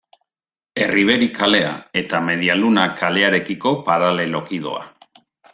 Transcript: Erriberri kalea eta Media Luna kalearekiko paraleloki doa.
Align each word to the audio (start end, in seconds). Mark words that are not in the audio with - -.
Erriberri 0.85 1.27
kalea 1.35 1.75
eta 2.01 2.23
Media 2.29 2.57
Luna 2.63 2.87
kalearekiko 3.03 3.77
paraleloki 3.91 4.63
doa. 4.69 4.85